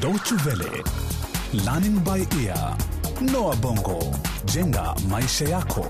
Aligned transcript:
Deutsche 0.00 0.34
Welle, 0.46 0.82
Learning 1.64 1.98
by 2.04 2.26
Ear, 2.44 2.76
Noah 3.32 3.56
Bongo, 3.56 3.98
jenga 4.44 4.94
maisha 5.10 5.44
yako. 5.48 5.86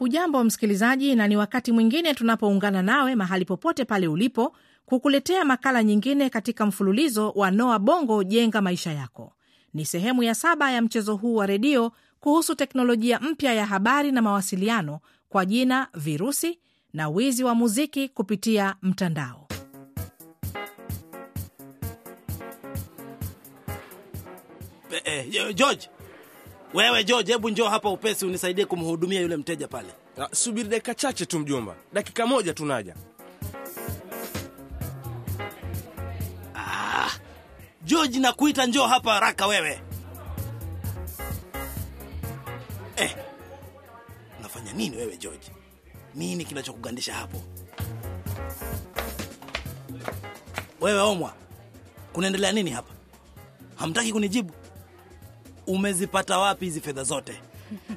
Ujambo 0.00 0.44
msikilizaji, 0.44 1.14
na 1.14 1.28
ni 1.28 1.36
wakati 1.36 1.72
mwingine 1.72 2.14
tunapoungana 2.14 2.82
nawe 2.82 3.14
mahali 3.14 3.44
popote 3.44 3.84
pale 3.84 4.08
ulipo 4.08 4.56
kukuletea 4.86 5.44
makala 5.44 5.82
nyingine 5.82 6.30
katika 6.30 6.66
mfululizo 6.66 7.30
wa 7.30 7.50
Noa 7.50 7.78
Bongo 7.78 8.24
jenga 8.24 8.62
maisha 8.62 8.92
yako. 8.92 9.32
Ni 9.74 9.84
sehemu 9.84 10.22
ya 10.22 10.34
saba 10.34 10.70
ya 10.70 10.82
mchezo 10.82 11.16
huu 11.16 11.34
wa 11.34 11.46
redio 11.46 11.92
kuhusu 12.20 12.54
teknolojia 12.54 13.20
mpya 13.20 13.54
ya 13.54 13.66
habari 13.66 14.12
na 14.12 14.22
mawasiliano 14.22 15.00
kwa 15.28 15.46
jina 15.46 15.88
virusi 15.94 16.58
na 16.92 17.08
wizi 17.08 17.44
wa 17.44 17.54
muziki 17.54 18.08
kupitia 18.08 18.74
mtandao. 18.82 19.45
Eh, 25.16 25.24
eh, 25.34 25.54
George, 25.54 25.88
wewe 26.74 27.04
George, 27.04 27.32
hebu 27.32 27.48
njoo 27.50 27.68
hapa 27.68 27.90
upesi 27.90 28.26
unisaidie 28.26 28.66
kumhudumia 28.66 29.20
yule 29.20 29.36
mteja 29.36 29.68
pale. 29.68 29.88
Ah, 30.18 30.34
subiri 30.34 30.68
dakika 30.68 30.94
chache 30.94 31.26
tu 31.26 31.38
mjomba, 31.38 31.74
dakika 31.92 32.26
moja 32.26 32.54
tunaja. 32.54 32.94
George, 37.84 38.18
nakuita 38.18 38.66
njoo 38.66 38.86
hapa 38.86 39.12
haraka 39.14 39.46
wewe. 39.46 39.80
Eh, 42.96 43.16
unafanya 44.38 44.72
nini 44.72 44.96
wewe 44.96 45.16
George? 45.16 45.46
Nini 46.14 46.44
kinachokugandisha 46.44 47.14
hapo? 47.14 47.42
Wewe 50.80 51.00
Omwa, 51.00 51.32
kunaendelea 52.12 52.52
nini 52.52 52.70
hapa? 52.70 52.94
Hamtaki 53.76 54.12
kunijibu? 54.12 54.52
Umezipata 55.66 56.38
wapi 56.38 56.64
hizi 56.64 56.80
fedha 56.80 57.02
zote? 57.04 57.40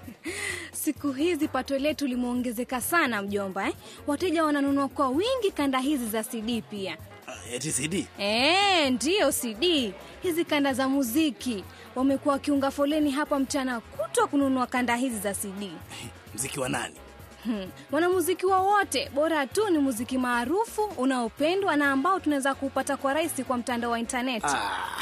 Siku 0.83 1.11
hizi 1.11 1.47
pato 1.47 1.77
letu 1.79 2.07
limeongezeka 2.07 2.81
sana 2.81 3.21
mjomba 3.21 3.67
eh? 3.67 3.73
Wateja 4.07 4.43
wananunua 4.43 4.87
kwa 4.87 5.09
wingi 5.09 5.51
kanda 5.53 5.79
hizi 5.79 6.05
za 6.05 6.23
CD 6.23 6.61
pia. 6.69 6.97
Ah, 7.27 7.53
Eti 7.53 7.71
CD? 7.71 8.07
Eh, 8.19 8.91
ndiyo 8.91 9.31
CD. 9.31 9.93
Hizi 10.21 10.45
kanda 10.45 10.73
za 10.73 10.89
muziki 10.89 11.63
wamekuwa 11.95 12.33
wakiunga 12.33 12.71
foleni 12.71 13.11
hapa 13.11 13.39
mchana 13.39 13.79
kutwa 13.79 14.27
kununua 14.27 14.67
kanda 14.67 14.95
hizi 14.95 15.19
za 15.19 15.33
CD. 15.33 15.71
Mziki 16.35 16.59
wa 16.59 16.69
nani? 16.69 16.95
Hmm. 17.43 17.67
Wanamuziki 17.91 18.45
wowote 18.45 19.09
bora 19.15 19.47
tu 19.47 19.69
ni 19.69 19.77
muziki 19.79 20.17
maarufu 20.17 20.83
unaopendwa 20.83 21.75
na 21.75 21.91
ambao 21.91 22.19
tunaweza 22.19 22.55
kuupata 22.55 22.97
kwa 22.97 23.13
rahisi 23.13 23.43
kwa 23.43 23.57
mtandao 23.57 23.91
wa 23.91 23.99
intaneti. 23.99 24.45
Ah, 24.47 25.01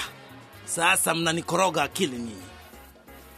sasa 0.66 1.14
mnanikoroga 1.16 1.84
akili 1.84 2.18
nyinyi. 2.18 2.42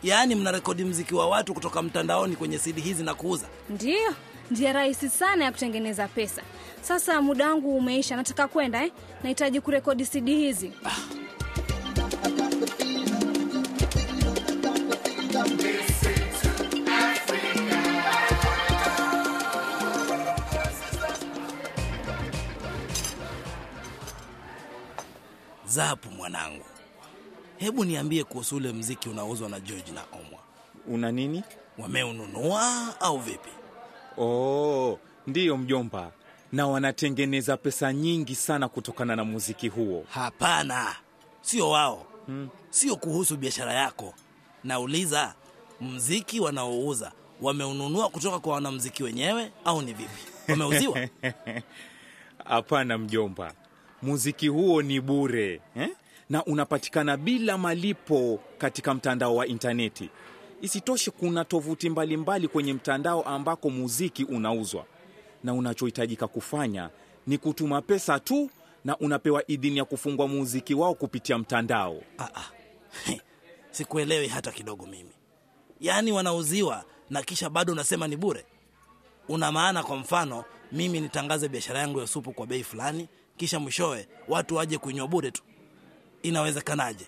Yaani 0.04 0.36
mnarekodi 0.36 0.84
mziki 0.84 1.16
wa 1.16 1.28
watu 1.30 1.54
kutoka 1.54 1.82
mtandaoni 1.82 2.36
kwenye 2.36 2.58
CD 2.60 2.82
hizi 2.82 3.04
na 3.04 3.14
kuuza. 3.14 3.48
Ndiyo, 3.70 4.16
njia 4.52 4.74
rahisi 4.74 5.10
sana 5.10 5.46
ya 5.46 5.52
kutengeneza 5.52 6.08
pesa. 6.08 6.42
Sasa 6.82 7.22
muda 7.22 7.50
wangu 7.50 7.78
umeisha, 7.78 8.16
nataka 8.16 8.48
kwenda 8.48 8.84
eh? 8.86 8.92
Nahitaji 9.24 9.62
kurekodi 9.62 10.06
CD 10.06 10.28
hizi. 10.36 10.72
Zapu 25.66 26.12
mwanangu, 26.12 26.66
hebu 27.60 27.86
niambie 27.86 28.24
kuhusu 28.24 28.56
ule 28.56 28.72
mziki 28.74 29.10
unaouzwa 29.10 29.50
na 29.50 29.60
George 29.60 29.92
na 29.92 30.02
Omwa. 30.14 30.40
Una 30.88 31.12
nini? 31.12 31.44
Wameununua 31.78 32.96
au 33.02 33.18
vipi? 33.18 33.50
Oh, 34.18 35.00
ndiyo 35.28 35.58
mjomba, 35.58 36.12
na 36.52 36.68
wanatengeneza 36.68 37.58
pesa 37.58 37.94
nyingi 37.94 38.36
sana 38.36 38.68
kutokana 38.70 39.16
na 39.16 39.24
muziki 39.24 39.68
huo. 39.68 40.06
Hapana, 40.10 40.96
sio 41.42 41.70
wao. 41.70 42.06
Sio 42.70 42.96
kuhusu 42.96 43.38
biashara 43.38 43.74
yako. 43.74 44.14
Nauliza, 44.64 45.34
mziki 45.82 46.40
wanaouza 46.40 47.12
wameununua 47.42 48.10
kutoka 48.10 48.40
kwa 48.40 48.54
wanamziki 48.54 49.04
wenyewe 49.04 49.52
au 49.66 49.82
ni 49.82 49.94
vipi? 49.94 50.24
Wameuziwa? 50.52 51.08
Hapana 52.46 52.98
mjomba, 52.98 53.54
muziki 54.02 54.48
huo 54.48 54.82
ni 54.82 55.02
bure 55.02 55.62
eh? 55.76 55.90
Na 56.30 56.46
unapatikana 56.46 57.18
bila 57.18 57.58
malipo 57.58 58.40
katika 58.58 58.94
mtandao 58.94 59.36
wa 59.36 59.48
intaneti. 59.48 60.10
Isitoshe, 60.62 61.12
kuna 61.12 61.46
tovuti 61.46 61.90
mbalimbali 61.90 62.18
mbali 62.18 62.48
kwenye 62.48 62.74
mtandao 62.74 63.22
ambako 63.22 63.70
muziki 63.70 64.24
unauzwa, 64.24 64.86
na 65.44 65.54
unachohitajika 65.54 66.28
kufanya 66.28 66.90
ni 67.28 67.38
kutuma 67.38 67.82
pesa 67.82 68.20
tu, 68.20 68.50
na 68.86 68.98
unapewa 68.98 69.44
idhini 69.52 69.78
ya 69.78 69.86
kufungua 69.86 70.28
muziki 70.28 70.74
wao 70.74 70.94
kupitia 70.94 71.38
mtandao. 71.38 72.02
Ah, 72.18 72.24
ah. 72.36 72.46
Sikuelewi 73.72 74.28
hata 74.28 74.52
kidogo 74.52 74.86
mimi. 74.86 75.12
Yaani 75.80 76.12
wanauziwa 76.12 76.84
na 77.10 77.22
kisha 77.24 77.50
bado 77.50 77.74
unasema 77.74 78.08
ni 78.08 78.18
bure? 78.18 78.46
Una 79.30 79.52
maana 79.52 79.84
kwa 79.84 79.98
mfano 79.98 80.44
mimi 80.72 81.00
nitangaze 81.02 81.48
biashara 81.50 81.80
yangu 81.80 82.00
ya 82.00 82.08
supu 82.08 82.32
kwa 82.34 82.48
bei 82.48 82.64
fulani, 82.64 83.08
kisha 83.38 83.60
mwishowe 83.60 84.08
watu 84.28 84.56
waje 84.56 84.78
kuinywa 84.78 85.08
bure 85.08 85.32
tu? 85.32 85.44
Inawezekanaje? 86.24 87.06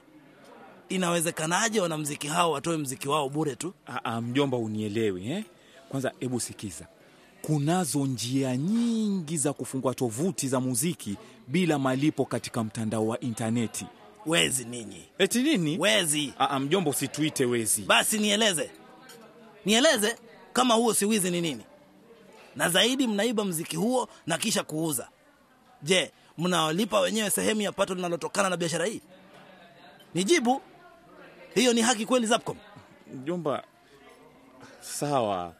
Inawezekanaje 0.90 1.82
wanamziki 1.82 2.28
hao 2.28 2.52
watoe 2.52 2.78
mziki 2.78 3.10
wao 3.10 3.30
bure 3.30 3.56
tu? 3.56 3.74
Aa, 3.88 4.22
mjomba 4.22 4.58
unielewi 4.58 5.32
eh? 5.32 5.44
Kwanza 5.90 6.12
hebu 6.20 6.40
sikiza, 6.40 6.88
kunazo 7.42 8.06
njia 8.06 8.58
nyingi 8.58 9.38
za 9.38 9.54
kufungua 9.54 9.94
tovuti 9.94 10.48
za 10.48 10.60
muziki 10.60 11.18
bila 11.48 11.80
malipo 11.80 12.26
katika 12.26 12.64
mtandao 12.64 13.08
wa 13.08 13.20
intaneti. 13.20 13.86
Wezi 14.26 14.66
ninyi, 14.66 15.04
Eti 15.18 15.44
nini? 15.44 15.78
wezi! 15.80 16.34
Aa, 16.40 16.60
mjomba 16.60 16.90
usituite 16.92 17.46
wezi. 17.46 17.82
Basi 17.82 18.18
nieleze, 18.20 18.72
nieleze 19.66 20.16
kama 20.54 20.74
huo 20.74 20.94
si 20.94 21.06
wizi 21.06 21.32
ni 21.32 21.42
nini? 21.42 21.64
Na 22.56 22.70
zaidi 22.70 23.08
mnaiba 23.08 23.46
mziki 23.46 23.76
huo 23.76 24.10
na 24.28 24.38
kisha 24.38 24.64
kuuza. 24.64 25.10
Je, 25.84 26.12
mnawalipa 26.42 27.00
wenyewe 27.00 27.30
sehemu 27.30 27.62
ya 27.62 27.72
pato 27.72 27.96
linalotokana 27.96 28.50
na 28.50 28.58
biashara 28.58 28.86
hii? 28.86 29.02
Nijibu, 30.14 30.62
hiyo 31.56 31.74
ni 31.74 31.82
haki 31.82 32.06
kweli 32.06 32.26
Zapcom? 32.28 32.58
Mjomba, 33.14 33.64
sawa, 34.82 35.54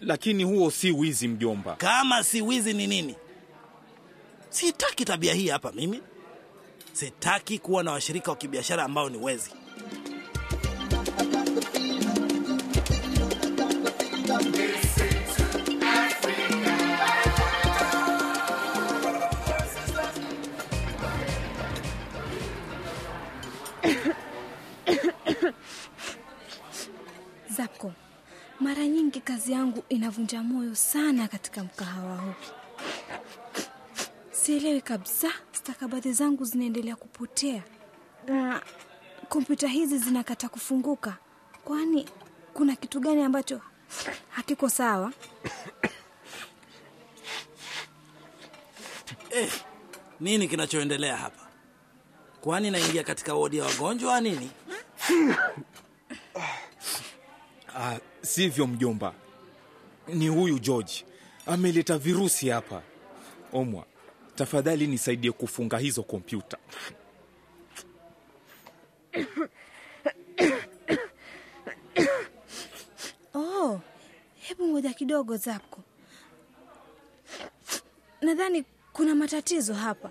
lakini 0.00 0.44
huo 0.44 0.70
si 0.70 0.90
wizi 0.92 1.28
mjomba. 1.28 1.76
Kama 1.76 2.24
si 2.24 2.42
wizi 2.42 2.72
ni 2.72 2.86
nini? 2.86 3.14
Sitaki 4.50 5.04
tabia 5.04 5.34
hii 5.34 5.48
hapa 5.48 5.72
mimi. 5.72 6.02
Sitaki 6.92 7.58
kuwa 7.58 7.82
na 7.82 7.92
washirika 7.92 8.30
wa 8.30 8.36
kibiashara 8.36 8.84
ambao 8.84 9.08
ni 9.08 9.18
wezi. 9.18 9.50
Zapco, 27.56 27.92
mara 28.60 28.86
nyingi 28.86 29.20
kazi 29.20 29.52
yangu 29.52 29.82
inavunja 29.88 30.42
moyo 30.42 30.74
sana 30.74 31.28
katika 31.28 31.64
mkahawa 31.64 32.16
huu. 32.16 32.32
Sielewi 34.30 34.80
kabisa, 34.80 35.28
stakabadhi 35.52 36.12
zangu 36.12 36.44
zinaendelea 36.44 36.96
kupotea 36.96 37.62
na 38.26 38.62
kompyuta 39.28 39.68
hizi 39.68 39.98
zinakata 39.98 40.48
kufunguka. 40.48 41.16
Kwani 41.64 42.08
kuna 42.54 42.76
kitu 42.76 43.00
gani 43.00 43.22
ambacho 43.22 43.60
hakiko 44.30 44.68
sawa? 44.68 45.12
Nini 50.20 50.48
kinachoendelea 50.48 51.16
hapa? 51.16 51.46
Kwani 52.40 52.70
naingia 52.70 53.02
katika 53.04 53.34
wodi 53.34 53.56
ya 53.58 53.64
wagonjwa 53.64 54.20
nini? 54.20 54.50
Ah, 57.82 57.98
sivyo 58.22 58.66
mjomba, 58.66 59.14
ni 60.08 60.28
huyu 60.28 60.58
George 60.58 61.04
ameleta 61.46 61.98
virusi 61.98 62.48
hapa. 62.48 62.82
Omwa, 63.52 63.84
tafadhali 64.34 64.86
nisaidie 64.86 65.32
kufunga 65.32 65.78
hizo 65.78 66.02
kompyuta. 66.02 66.58
Oh, 73.34 73.80
hebu 74.40 74.66
ngoja 74.68 74.92
kidogo 74.94 75.36
zako, 75.36 75.80
nadhani 78.20 78.64
kuna 78.92 79.14
matatizo 79.14 79.74
hapa. 79.74 80.10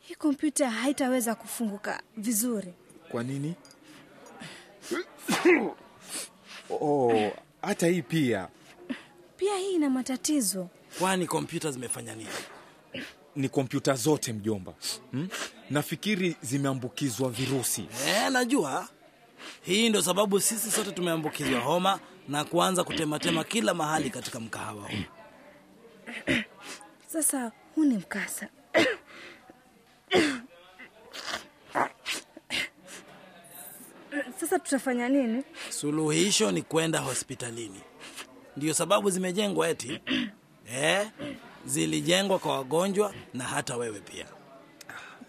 Hii 0.00 0.14
kompyuta 0.14 0.70
haitaweza 0.70 1.34
kufunguka 1.34 2.02
vizuri. 2.16 2.74
Kwa 3.10 3.22
nini? 3.22 3.54
Oh, 6.80 7.32
hata 7.62 7.86
hii 7.86 8.02
pia 8.02 8.48
Pia 9.36 9.56
hii 9.56 9.74
ina 9.74 9.90
matatizo. 9.90 10.68
Kwani 10.98 11.26
kompyuta 11.26 11.70
zimefanya 11.70 12.14
nini? 12.14 12.28
ni 13.36 13.48
kompyuta 13.48 13.94
zote 13.94 14.32
mjomba, 14.32 14.72
hmm? 15.10 15.28
Nafikiri 15.70 16.36
zimeambukizwa 16.42 17.30
virusi. 17.30 17.86
E, 18.26 18.30
najua 18.30 18.88
hii 19.62 19.88
ndo 19.88 20.02
sababu 20.02 20.40
sisi 20.40 20.70
sote 20.70 20.92
tumeambukizwa 20.92 21.60
homa 21.60 22.00
na 22.28 22.44
kuanza 22.44 22.84
kutematema 22.84 23.44
kila 23.44 23.74
mahali 23.74 24.10
katika 24.10 24.40
mkahawa 24.40 24.82
huu. 24.82 25.04
Sasa 27.06 27.52
huu 27.74 27.84
ni 27.84 27.94
mkasa. 27.96 28.48
Sasa 34.40 34.58
tutafanya 34.58 35.08
nini? 35.08 35.42
Suluhisho 35.70 36.52
ni 36.52 36.62
kwenda 36.62 36.98
hospitalini. 36.98 37.80
Ndiyo 38.56 38.74
sababu 38.74 39.10
zimejengwa 39.10 39.68
eti 39.68 40.00
eh, 40.76 41.08
zilijengwa 41.66 42.38
kwa 42.38 42.56
wagonjwa 42.56 43.14
na 43.34 43.44
hata 43.44 43.76
wewe 43.76 44.00
pia. 44.00 44.26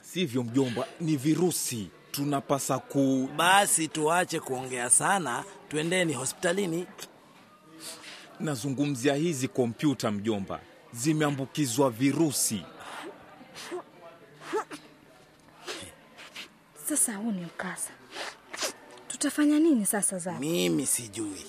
Sivyo 0.01 0.43
mjomba, 0.43 0.87
ni 0.99 1.17
virusi. 1.17 1.89
Tunapasa 2.11 2.79
ku 2.79 3.29
Basi 3.35 3.87
tuache 3.87 4.39
kuongea 4.39 4.89
sana, 4.89 5.43
twendeni 5.69 6.13
hospitalini. 6.13 6.87
nazungumzia 8.39 9.13
hizi 9.15 9.47
kompyuta 9.47 10.11
mjomba, 10.11 10.59
zimeambukizwa 10.93 11.89
virusi. 11.89 12.65
Sasa 16.85 17.15
huu 17.15 17.31
ni 17.31 17.41
mkasa. 17.41 17.91
Tutafanya 19.21 19.59
nini 19.59 19.85
sasa 19.85 20.17
Zara? 20.19 20.39
Mimi 20.39 20.85
sijui, 20.85 21.45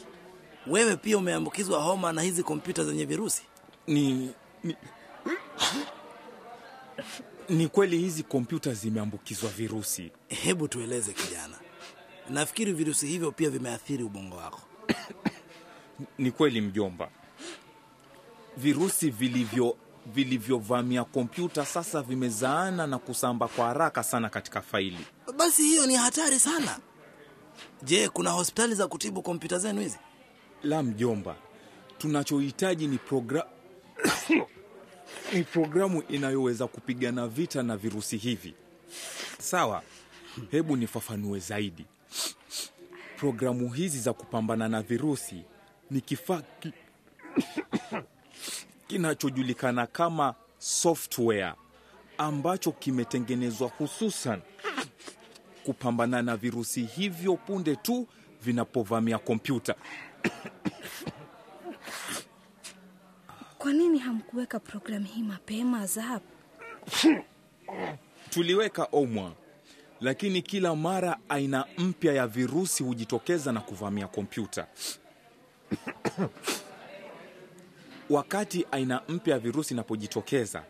wewe 0.66 0.96
pia 0.96 1.18
umeambukizwa 1.18 1.82
homa 1.82 2.12
na 2.12 2.22
hizi 2.22 2.42
kompyuta 2.42 2.84
zenye 2.84 3.04
virusi? 3.04 3.42
Ni, 3.86 4.30
ni, 4.64 4.76
ni 7.48 7.68
kweli 7.68 7.98
hizi 7.98 8.22
kompyuta 8.22 8.74
zimeambukizwa 8.74 9.50
virusi. 9.50 10.10
Hebu 10.28 10.68
tueleze 10.68 11.12
kijana, 11.12 11.56
nafikiri 12.30 12.72
virusi 12.72 13.06
hivyo 13.06 13.32
pia 13.32 13.50
vimeathiri 13.50 14.04
ubongo 14.04 14.36
wako. 14.36 14.60
Ni 16.18 16.30
kweli 16.30 16.60
mjomba, 16.60 17.08
virusi 18.56 19.10
vilivyo 19.10 19.76
vilivyovamia 20.06 21.04
kompyuta 21.04 21.66
sasa 21.66 22.02
vimezaana 22.02 22.86
na 22.86 22.98
kusamba 22.98 23.48
kwa 23.48 23.66
haraka 23.66 24.02
sana 24.02 24.28
katika 24.28 24.62
faili. 24.62 25.06
Basi 25.36 25.62
hiyo 25.62 25.86
ni 25.86 25.94
hatari 25.96 26.38
sana. 26.38 26.78
Je, 27.82 28.08
kuna 28.08 28.30
hospitali 28.30 28.74
za 28.74 28.86
kutibu 28.88 29.22
kompyuta 29.22 29.58
zenu 29.58 29.80
hizi? 29.80 29.98
La 30.62 30.82
mjomba, 30.82 31.36
tunachohitaji 31.98 32.86
ni 32.86 32.98
progra... 32.98 33.46
ni 35.32 35.42
programu 35.44 36.02
inayoweza 36.08 36.66
kupigana 36.66 37.28
vita 37.28 37.62
na 37.62 37.76
virusi 37.76 38.16
hivi. 38.16 38.54
Sawa, 39.38 39.82
hebu 40.50 40.76
nifafanue 40.76 41.38
zaidi. 41.38 41.84
Programu 43.16 43.68
hizi 43.72 43.98
za 44.00 44.12
kupambana 44.12 44.68
na 44.68 44.82
virusi 44.82 45.42
ni 45.90 46.00
kifaa 46.00 46.42
ki... 46.60 46.72
kinachojulikana 48.88 49.86
kama 49.86 50.34
software 50.58 51.54
ambacho 52.18 52.72
kimetengenezwa 52.72 53.68
hususan 53.68 54.40
kupambana 55.64 56.22
na 56.22 56.36
virusi 56.36 56.84
hivyo 56.84 57.36
punde 57.36 57.76
tu 57.76 58.08
vinapovamia 58.42 59.18
kompyuta. 59.18 59.74
Kwa 63.58 63.72
nini 63.72 63.98
hamkuweka 63.98 64.60
programu 64.60 65.06
hii 65.06 65.22
mapema 65.22 65.86
Zap? 65.86 66.22
Tuliweka 68.30 68.88
omwa, 68.92 69.32
lakini 70.00 70.42
kila 70.42 70.76
mara 70.76 71.18
aina 71.28 71.66
mpya 71.78 72.12
ya 72.12 72.26
virusi 72.26 72.82
hujitokeza 72.82 73.52
na 73.52 73.60
kuvamia 73.60 74.08
kompyuta. 74.08 74.66
Wakati 78.10 78.66
aina 78.70 79.02
mpya 79.08 79.34
ya 79.34 79.40
virusi 79.40 79.74
inapojitokeza, 79.74 80.64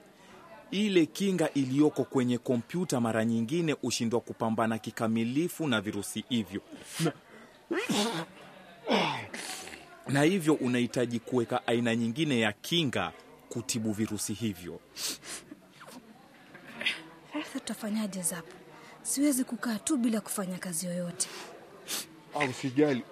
ile 0.72 1.06
kinga 1.06 1.50
iliyoko 1.54 2.04
kwenye 2.04 2.38
kompyuta 2.38 3.00
mara 3.00 3.24
nyingine 3.24 3.72
hushindwa 3.72 4.20
kupambana 4.20 4.78
kikamilifu 4.78 5.66
na 5.69 5.80
virusi 5.80 6.24
hivyo 6.28 6.60
na, 7.00 7.12
na 10.08 10.22
hivyo 10.22 10.54
unahitaji 10.54 11.19
kuweka 11.19 11.66
aina 11.66 11.96
nyingine 11.96 12.40
ya 12.40 12.52
kinga 12.52 13.12
kutibu 13.48 13.92
virusi 13.92 14.32
hivyo. 14.32 14.80
Sasa 17.32 17.58
tutafanyaje 17.60 18.22
Zapo? 18.22 18.52
Siwezi 19.02 19.44
kukaa 19.44 19.78
tu 19.78 19.96
bila 19.96 20.20
kufanya 20.20 20.58
kazi 20.58 20.86
yoyote. 20.86 21.28
Ah, 22.34 22.44
Usijali, 22.44 23.02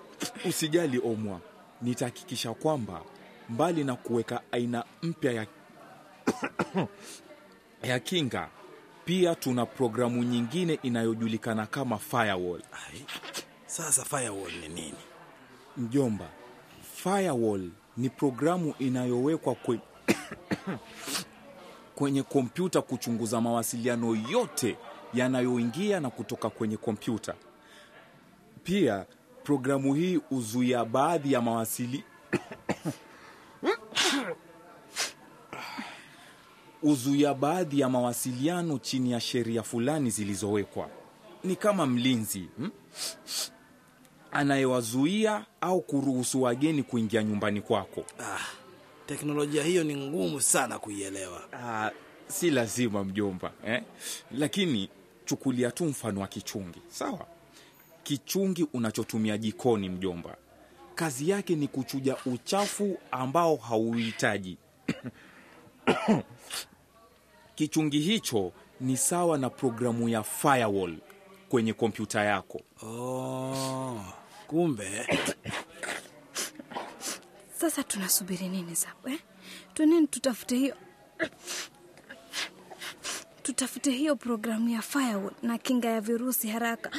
usijali 0.49 0.99
Omwa, 1.05 1.41
nitahakikisha 1.83 2.55
kwamba 2.55 3.03
mbali 3.49 3.85
na 3.85 3.97
kuweka 3.97 4.43
aina 4.53 4.85
mpya 5.03 5.33
ya, 5.33 5.47
ya 7.83 8.01
kinga, 8.01 8.49
pia 9.05 9.35
tuna 9.35 9.67
programu 9.67 10.23
nyingine 10.25 10.79
inayojulikana 10.83 11.67
kama 11.67 11.99
firewall. 11.99 12.63
Ai, 12.73 13.05
sasa 13.67 14.05
firewall 14.05 14.53
ni 14.53 14.69
nini? 14.69 14.95
Mjomba, 15.77 16.29
firewall 16.95 17.71
ni 17.97 18.09
programu 18.11 18.75
inayowekwa 18.79 19.55
kwe... 19.55 19.81
kwenye 21.95 22.23
kompyuta 22.23 22.83
kuchunguza 22.83 23.41
mawasiliano 23.41 24.17
yote 24.31 24.77
yanayoingia 25.15 26.01
na 26.01 26.11
kutoka 26.11 26.51
kwenye 26.51 26.77
kompyuta. 26.77 27.35
Pia 28.65 29.07
programu 29.45 29.95
hii 29.95 30.17
huzuia 30.17 30.85
baadhi 30.85 31.33
ya 31.33 31.41
mawasili 31.41 32.05
huzuia 36.81 37.35
baadhi 37.35 37.81
ya 37.81 37.89
mawasiliano 37.89 38.79
chini 38.79 39.13
ya 39.13 39.21
sheria 39.21 39.63
fulani 39.63 40.11
zilizowekwa. 40.11 40.89
Ni 41.45 41.57
kama 41.57 41.87
mlinzi 41.87 42.49
hmm? 42.57 42.71
anayewazuia 44.33 45.45
au 45.61 45.81
kuruhusu 45.81 46.43
wageni 46.43 46.83
kuingia 46.83 47.23
nyumbani 47.23 47.61
kwako. 47.61 48.05
Ah, 48.21 48.39
teknolojia 49.07 49.65
hiyo 49.65 49.85
ni 49.85 49.97
ngumu 49.97 50.41
sana 50.41 50.79
kuielewa. 50.79 51.43
Ah, 51.53 51.91
si 52.29 52.51
lazima 52.51 53.05
mjomba 53.05 53.53
eh? 53.67 53.83
Lakini 54.39 54.89
chukulia 55.25 55.71
tu 55.71 55.85
mfano 55.85 56.21
wa 56.21 56.27
kichungi, 56.27 56.81
sawa? 56.89 57.27
Kichungi 58.03 58.67
unachotumia 58.73 59.39
jikoni, 59.39 59.89
mjomba, 59.89 60.37
kazi 60.95 61.31
yake 61.31 61.55
ni 61.57 61.69
kuchuja 61.69 62.17
uchafu 62.27 62.99
ambao 63.11 63.57
hauhitaji. 63.57 64.59
Kichungi 67.65 67.99
hicho 68.01 68.53
ni 68.81 68.97
sawa 68.97 69.39
na 69.39 69.51
programu 69.51 70.09
ya 70.09 70.23
firewall 70.23 70.97
kwenye 71.49 71.73
kompyuta 71.73 72.25
yako. 72.25 72.61
Oh, 72.83 74.01
kumbe 74.47 75.07
Sasa 77.57 77.83
tunasubiri 77.83 78.49
nini 78.49 78.75
Zap 78.75 79.07
eh? 79.09 79.19
Twenini 79.75 80.07
tutafute 80.07 80.57
hiyo 80.57 80.77
tutafute 83.43 83.91
hiyo 83.91 84.17
programu 84.17 84.69
ya 84.69 84.83
firewall 84.83 85.33
na 85.43 85.59
kinga 85.59 85.89
ya 85.89 86.01
virusi 86.01 86.49
haraka. 86.49 86.91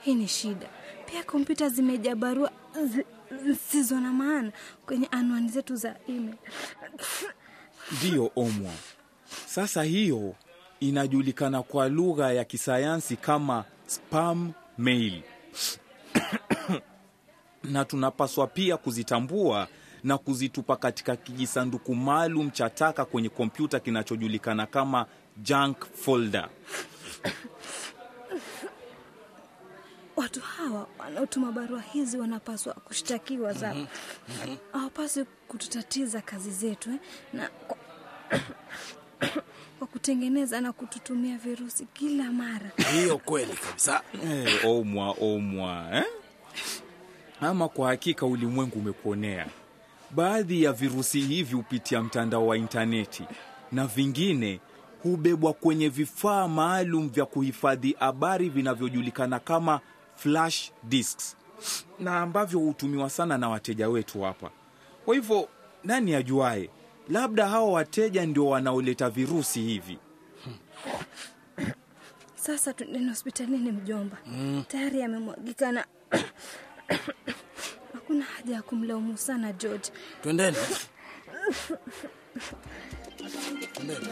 Hii 0.00 0.14
ni 0.14 0.28
shida. 0.28 0.66
Pia 1.06 1.22
kompyuta 1.22 1.68
zimejaa 1.68 2.14
barua 2.14 2.50
zi- 2.86 3.04
zisizo 3.44 4.00
na 4.00 4.12
maana 4.12 4.52
kwenye 4.86 5.06
anwani 5.06 5.48
zetu 5.48 5.76
za 5.76 5.96
email. 6.08 6.36
Ndiyo 7.98 8.32
Omwa. 8.36 8.72
Sasa 9.46 9.82
hiyo 9.82 10.34
inajulikana 10.80 11.62
kwa 11.62 11.88
lugha 11.88 12.32
ya 12.32 12.44
kisayansi 12.44 13.16
kama 13.16 13.64
spam 13.86 14.52
mail, 14.78 15.22
na 17.72 17.84
tunapaswa 17.84 18.46
pia 18.46 18.76
kuzitambua 18.76 19.68
na 20.04 20.18
kuzitupa 20.18 20.76
katika 20.76 21.16
kijisanduku 21.16 21.94
maalum 21.94 22.50
cha 22.50 22.70
taka 22.70 23.04
kwenye 23.04 23.28
kompyuta 23.28 23.80
kinachojulikana 23.80 24.66
kama 24.66 25.06
junk 25.36 25.76
folder. 25.94 26.48
Wat- 30.32 30.38
watu 30.38 30.40
hawa 30.40 30.86
wanaotuma 30.98 31.52
barua 31.52 31.80
hizi 31.80 32.18
wanapaswa 32.18 32.74
kushtakiwa 32.74 33.54
sana 33.54 33.86
hawapaswi 34.72 35.24
kututatiza 35.48 36.20
kazi 36.20 36.50
zetu 36.50 36.90
eh? 36.90 36.98
na 37.32 37.48
kwa, 37.48 37.76
kwa 39.78 39.86
kutengeneza 39.86 40.60
na 40.60 40.72
kututumia 40.72 41.38
virusi 41.38 41.86
kila 41.92 42.24
mara 42.32 42.70
hiyo 42.92 43.18
kweli 43.18 43.52
kabisa 43.52 44.02
Hey, 44.22 44.70
omwa 44.70 45.10
omwa 45.20 45.88
eh? 45.92 46.04
Ama 47.40 47.68
kwa 47.68 47.88
hakika 47.88 48.26
ulimwengu 48.26 48.78
umekuonea. 48.78 49.46
Baadhi 50.10 50.62
ya 50.62 50.72
virusi 50.72 51.20
hivi 51.20 51.54
hupitia 51.54 52.02
mtandao 52.02 52.46
wa 52.46 52.56
intaneti 52.56 53.24
na 53.72 53.86
vingine 53.86 54.60
hubebwa 55.02 55.52
kwenye 55.52 55.88
vifaa 55.88 56.48
maalum 56.48 57.08
vya 57.10 57.26
kuhifadhi 57.26 57.96
habari 57.98 58.48
vinavyojulikana 58.48 59.38
kama 59.38 59.80
flash 60.22 60.72
disks. 60.82 61.36
Na 61.98 62.20
ambavyo 62.20 62.58
hutumiwa 62.60 63.10
sana 63.10 63.38
na 63.38 63.48
wateja 63.48 63.88
wetu 63.88 64.22
hapa. 64.22 64.50
Kwa 65.04 65.14
hivyo 65.14 65.48
nani 65.84 66.14
ajuae, 66.14 66.70
labda 67.08 67.48
hawa 67.48 67.72
wateja 67.72 68.26
ndio 68.26 68.46
wanaoleta 68.46 69.10
virusi 69.10 69.60
hivi. 69.60 69.98
sasa 72.34 72.72
tuendeni 72.72 73.08
hospitalini 73.08 73.72
mjomba. 73.72 74.16
Tayari 74.68 75.02
amemwagika 75.02 75.72
na 75.72 75.84
hakuna 77.92 78.24
haja 78.24 78.54
ya 78.54 78.62
kumlaumu 78.62 79.16
sana 79.18 79.52
george. 79.52 79.90
Twendeni. 80.22 80.56
Twendeni 83.74 84.06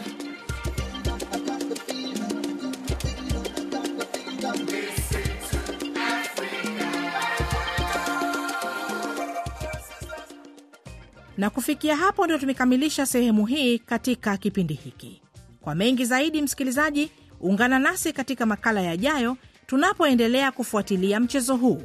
na 11.41 11.49
kufikia 11.49 11.95
hapo 11.95 12.25
ndio 12.25 12.37
tumekamilisha 12.37 13.05
sehemu 13.05 13.45
hii 13.45 13.79
katika 13.79 14.37
kipindi 14.37 14.73
hiki. 14.73 15.21
Kwa 15.61 15.75
mengi 15.75 16.05
zaidi 16.05 16.41
msikilizaji 16.41 17.11
ungana 17.39 17.79
nasi 17.79 18.13
katika 18.13 18.45
makala 18.45 18.81
yajayo 18.81 19.37
tunapoendelea 19.67 20.51
kufuatilia 20.51 21.19
mchezo 21.19 21.55
huu. 21.55 21.81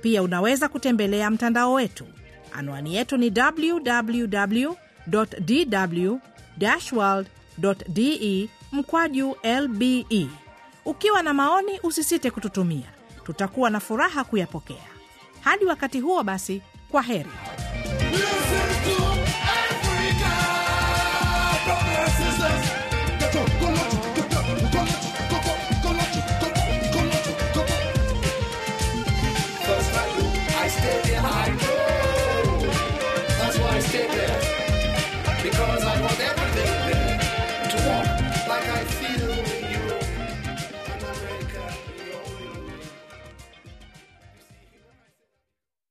Pia 0.00 0.22
unaweza 0.22 0.68
kutembelea 0.68 1.30
mtandao 1.30 1.72
wetu. 1.72 2.04
Anwani 2.52 2.94
yetu 2.96 3.16
ni 3.16 3.32
www 3.36 4.74
mkwaju 8.72 9.36
lbe 9.62 10.06
ukiwa 10.84 11.22
na 11.22 11.34
maoni 11.34 11.80
usisite 11.82 12.30
kututumia. 12.30 12.86
Tutakuwa 13.24 13.70
na 13.70 13.80
furaha 13.80 14.24
kuyapokea. 14.24 14.86
Hadi 15.40 15.64
wakati 15.64 16.00
huo 16.00 16.22
basi 16.22 16.62
kwa 16.90 17.02
heri 17.02 17.30